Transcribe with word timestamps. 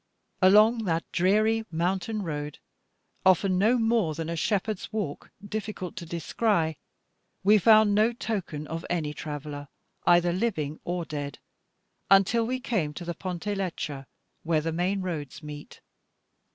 Along 0.41 0.85
that 0.85 1.03
dreary 1.11 1.63
mountain 1.69 2.23
road, 2.23 2.57
often 3.23 3.59
no 3.59 3.77
more 3.77 4.15
than 4.15 4.29
a 4.29 4.35
shepherd's 4.35 4.91
walk 4.91 5.29
difficult 5.47 5.95
to 5.97 6.07
descry, 6.07 6.79
we 7.43 7.59
found 7.59 7.93
no 7.93 8.11
token 8.11 8.65
of 8.65 8.83
any 8.89 9.13
traveller 9.13 9.67
either 10.07 10.33
living 10.33 10.79
or 10.85 11.05
dead, 11.05 11.37
until 12.09 12.47
we 12.47 12.59
came 12.59 12.95
to 12.95 13.05
the 13.05 13.13
Ponte 13.13 13.45
Leccia, 13.55 14.07
where 14.41 14.61
the 14.61 14.71
main 14.71 15.01
roads 15.01 15.43
meet. 15.43 15.81